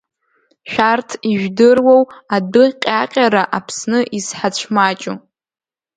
Шәарҭ 0.71 1.09
ижәдыруоу 1.31 2.03
адәы 2.35 2.65
ҟьаҟьара 2.81 3.43
Аԥсны 3.57 3.99
изҳацәмаҷу? 4.17 5.15